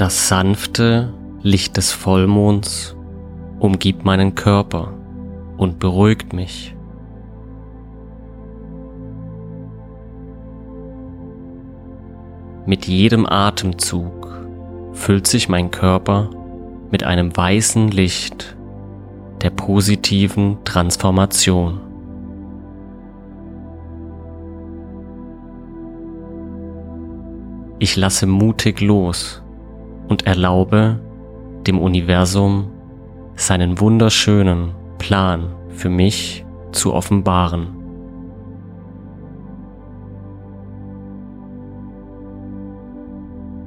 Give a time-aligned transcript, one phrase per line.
[0.00, 1.12] Das sanfte
[1.42, 2.96] Licht des Vollmonds
[3.58, 4.94] umgibt meinen Körper
[5.58, 6.74] und beruhigt mich.
[12.64, 14.48] Mit jedem Atemzug
[14.94, 16.30] füllt sich mein Körper
[16.90, 18.56] mit einem weißen Licht
[19.42, 21.78] der positiven Transformation.
[27.78, 29.39] Ich lasse mutig los
[30.10, 31.00] und erlaube
[31.66, 32.72] dem Universum
[33.36, 37.68] seinen wunderschönen Plan für mich zu offenbaren.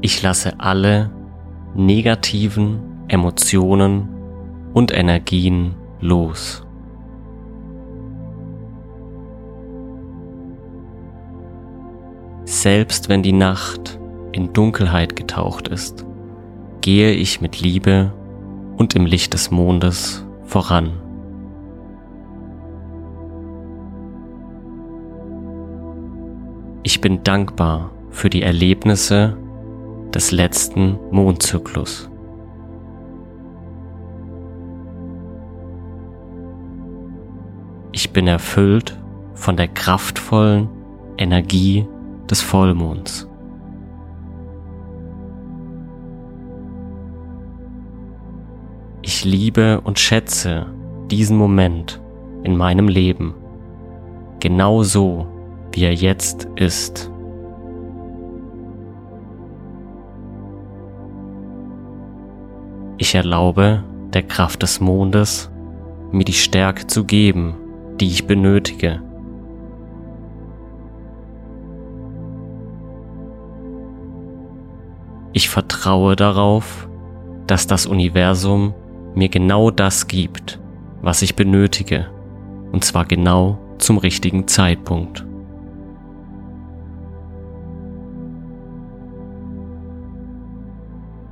[0.00, 1.10] Ich lasse alle
[1.74, 4.08] negativen Emotionen
[4.72, 6.64] und Energien los.
[12.44, 13.98] Selbst wenn die Nacht
[14.32, 16.07] in Dunkelheit getaucht ist,
[16.88, 18.14] gehe ich mit Liebe
[18.78, 20.94] und im Licht des Mondes voran.
[26.84, 29.36] Ich bin dankbar für die Erlebnisse
[30.14, 32.08] des letzten Mondzyklus.
[37.92, 38.98] Ich bin erfüllt
[39.34, 40.70] von der kraftvollen
[41.18, 41.86] Energie
[42.30, 43.28] des Vollmonds.
[49.10, 50.66] Ich liebe und schätze
[51.10, 51.98] diesen Moment
[52.42, 53.34] in meinem Leben,
[54.38, 55.26] genau so,
[55.72, 57.10] wie er jetzt ist.
[62.98, 63.82] Ich erlaube
[64.12, 65.50] der Kraft des Mondes,
[66.12, 67.54] mir die Stärke zu geben,
[67.98, 69.00] die ich benötige.
[75.32, 76.90] Ich vertraue darauf,
[77.46, 78.74] dass das Universum
[79.18, 80.60] mir genau das gibt,
[81.02, 82.06] was ich benötige,
[82.70, 85.26] und zwar genau zum richtigen Zeitpunkt.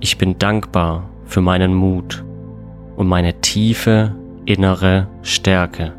[0.00, 2.24] Ich bin dankbar für meinen Mut
[2.96, 5.92] und meine tiefe innere Stärke.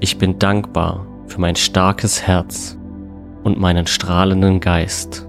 [0.00, 2.78] Ich bin dankbar für mein starkes Herz
[3.44, 5.28] und meinen strahlenden Geist.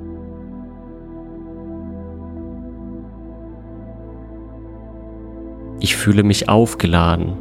[5.84, 7.38] Ich fühle mich aufgeladen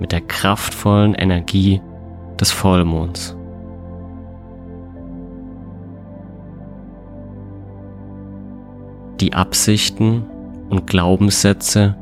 [0.00, 1.82] mit der kraftvollen Energie
[2.40, 3.36] des Vollmonds.
[9.20, 10.24] Die Absichten
[10.70, 11.98] und Glaubenssätze,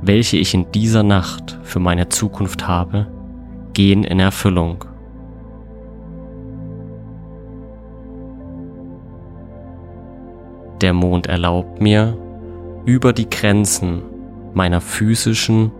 [0.00, 3.06] welche ich in dieser Nacht für meine Zukunft habe,
[3.74, 4.86] gehen in Erfüllung.
[10.80, 12.16] Der Mond erlaubt mir,
[12.86, 14.00] über die Grenzen
[14.54, 15.72] meiner physischen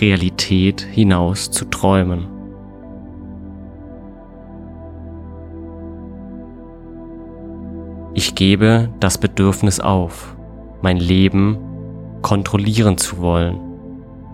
[0.00, 2.28] Realität hinaus zu träumen.
[8.14, 10.36] Ich gebe das Bedürfnis auf,
[10.80, 11.58] mein Leben
[12.22, 13.60] kontrollieren zu wollen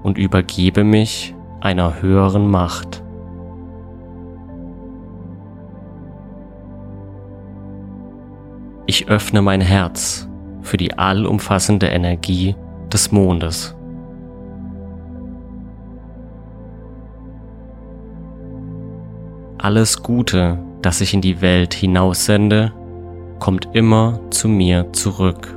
[0.02, 3.02] und übergebe mich einer höheren Macht.
[8.86, 10.28] Ich öffne mein Herz
[10.60, 12.54] für die allumfassende Energie
[12.92, 13.74] des Mondes.
[19.62, 22.72] Alles Gute, das ich in die Welt hinaussende,
[23.38, 25.56] kommt immer zu mir zurück.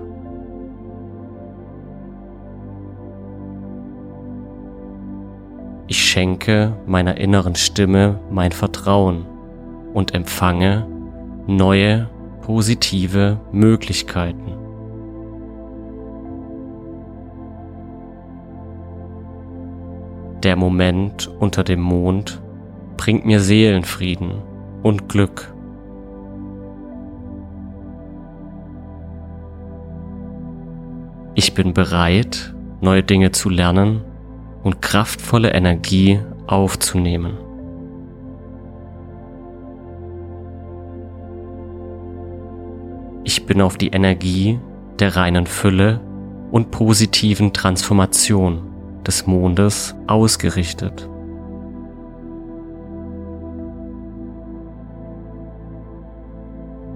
[5.88, 9.26] Ich schenke meiner inneren Stimme mein Vertrauen
[9.96, 10.86] und empfange
[11.48, 12.08] neue
[12.42, 14.54] positive Möglichkeiten.
[20.44, 22.40] Der Moment unter dem Mond
[22.98, 24.42] bringt mir Seelenfrieden
[24.84, 25.54] und Glück.
[31.34, 34.02] Ich bin bereit, neue Dinge zu lernen
[34.64, 37.38] und kraftvolle Energie aufzunehmen.
[43.26, 44.60] Ich bin auf die Energie
[45.00, 46.00] der reinen Fülle
[46.52, 48.62] und positiven Transformation
[49.06, 51.10] des Mondes ausgerichtet.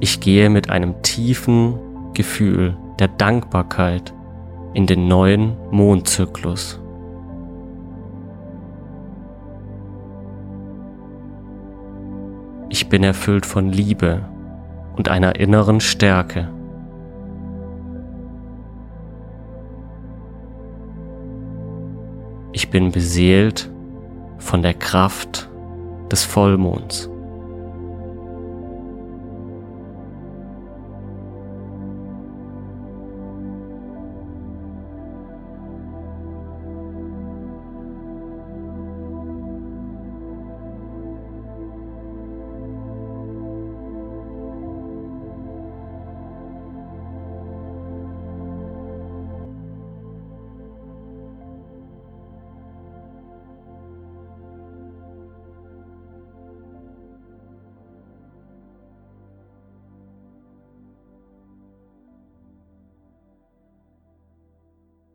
[0.01, 1.77] Ich gehe mit einem tiefen
[2.13, 4.13] Gefühl der Dankbarkeit
[4.73, 6.79] in den neuen Mondzyklus.
[12.69, 14.21] Ich bin erfüllt von Liebe
[14.95, 16.47] und einer inneren Stärke.
[22.53, 23.69] Ich bin beseelt
[24.37, 25.49] von der Kraft
[26.09, 27.08] des Vollmonds.